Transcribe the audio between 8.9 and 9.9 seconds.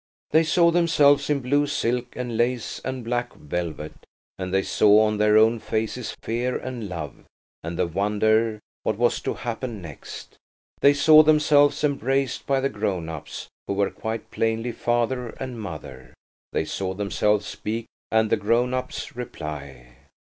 was to happen